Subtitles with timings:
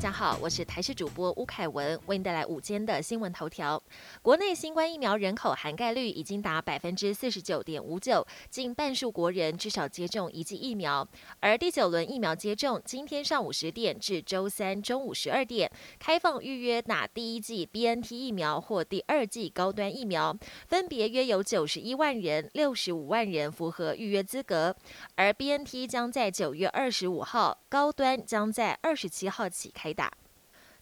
[0.00, 3.82] 家好，我是台视主播吴凯文，为您带来午间的新闻头条。
[4.22, 11.06] 国内新冠疫苗人口涵盖率已经达百分之四十九点五九，近半数国人至少接种一剂疫苗。
[11.40, 15.68] 而第九轮疫苗接种，今天上午十点至周三中午十二点
[15.98, 20.38] 开放预约打第一剂 BNT 疫苗或第二剂高端疫苗，
[20.68, 24.76] 分别约有九十一万人、六十五万人符合预约资格。
[25.16, 29.87] 而 BNT 将在九月二十五号，高端将在二十七号起开。
[29.94, 30.27] 打。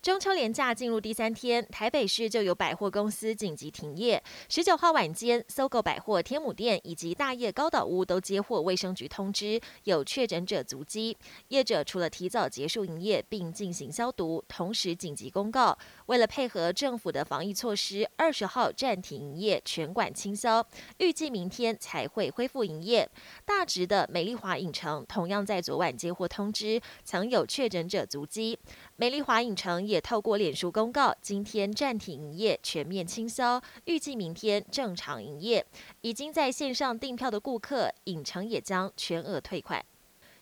[0.07, 4.23] 中秋连假进入第三天，台北市就有百货公司紧急停业。
[4.49, 11.19] 十九号晚间，搜狗百货、天母店以及大业高岛屋都接获卫生局通知，有确诊者足迹。
[11.49, 20.65] 业者除了提早结束营业并进行消毒，同时紧急公告，为了配合政府的防疫措施，二十号暂停营业，全馆清销，
[20.99, 23.11] 预计明天才会恢复营业。
[23.45, 28.57] 大直的美丽华影城同样在昨晚接获通知，曾有确诊者足迹。
[28.95, 35.65] 美丽华影城也也透过脸书公告，今天暂停营业，全面清销，预计明天正常营业。
[36.03, 39.83] 已经在线上订票的顾客，影城也将全额退款。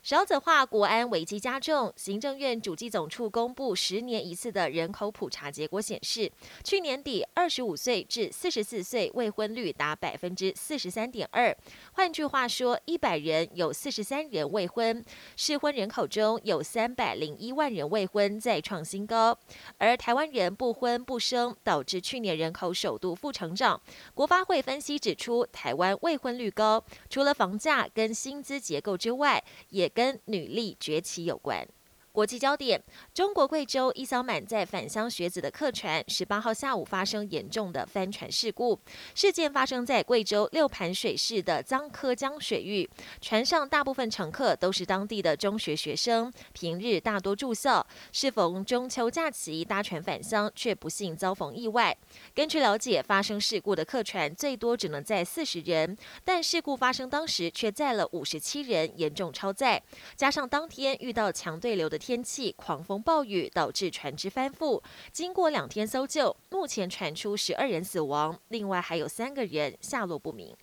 [0.05, 6.31] 少子化国安危机加重，行政院主计总处公布十年一次的人口普查结果显示，
[6.63, 11.57] 去年底二十五岁至四十四岁未婚率达百分之四十三点二。
[11.95, 15.03] 换句话说，一百人有四十三人未婚，
[15.39, 19.39] 适婚人口中有三百零一万人未婚，再创新高。
[19.79, 23.81] 而台湾人不婚不生，导致去年人口首度负成长。
[24.13, 31.67] 国发会分析指出，台湾未婚率高，除了房价跟薪资结构之外，也跟女力崛起有关。
[32.15, 32.81] 国际焦点：
[33.13, 38.79] 中国贵州一艘满载返乡学子的客船，十八号下午发生严重的翻船事故。
[39.17, 42.89] 事件发生在贵州六盘水市的臧柯江水域，
[43.21, 47.85] 船上大部分乘客都是当地的中学学生，平日大多住校。
[48.13, 51.97] 适逢中秋假期，搭船返乡，却不幸遭逢意外。
[52.33, 59.83] 根据了解，发生事故的客船最多只能载四十人，但事故发生当时却载了五十七人，严重超载。
[60.15, 61.99] 加上当天遇到强对流的。
[62.05, 70.55] 天气狂风暴雨导致船只翻覆，经过两天搜救，目前传出十二人死亡，另外还有三个人下落不明。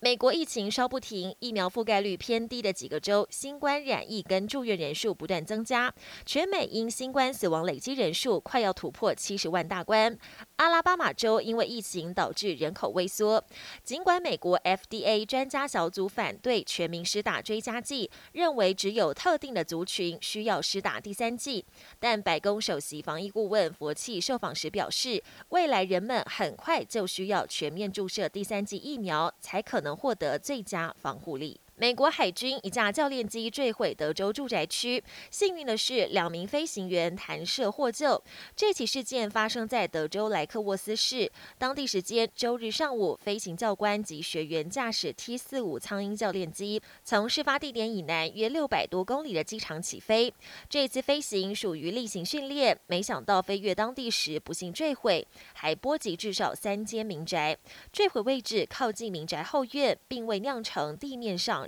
[0.00, 5.92] 美国疫情稍不停，疫苗覆盖率偏低的几个州，新冠染疫跟住院人数不断增加，
[6.24, 10.16] 全美因新冠死亡累积人数快要突破七十万大关。
[10.54, 13.44] 阿拉巴马州因为疫情导致人口萎缩，
[13.82, 21.66] 尽管美国 FDA 专家小组反对全民施打追加剂，认为只有特定的族群需要施打第三剂，
[21.98, 29.87] 但白宫首席防疫顾问佛契受访时表示，未来人们很快就需要全面注射第三剂疫苗，才可能。
[29.88, 31.58] 能获得最佳防护力。
[31.80, 35.00] 美国海军一架教练机坠毁德州住宅区，
[35.30, 38.20] 幸运的是两名飞行员弹射获救。
[38.56, 50.34] 这起事件发生在德州莱克沃斯市，当地时间周日上午，飞行教官及学员驾驶 T 四五苍鹰教练机从事发地点以南约六百多公里的机场起飞。
[50.68, 57.56] 这次飞行属于例行训练，没想到飞越当地时不幸坠毁，还波及至少三间民宅。
[57.92, 61.67] 坠毁位置靠近民宅后院，并未酿成地面上。